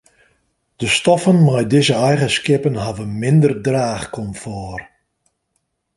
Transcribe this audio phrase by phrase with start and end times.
[0.79, 4.85] De stoffen mei dizze eigenskippen hawwe minder draachkomfort.